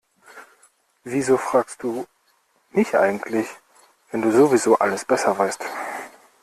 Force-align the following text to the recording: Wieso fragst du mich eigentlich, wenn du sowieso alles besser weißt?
Wieso 1.03 1.37
fragst 1.37 1.83
du 1.83 2.07
mich 2.71 2.97
eigentlich, 2.97 3.47
wenn 4.09 4.23
du 4.23 4.31
sowieso 4.31 4.79
alles 4.79 5.05
besser 5.05 5.37
weißt? 5.37 5.63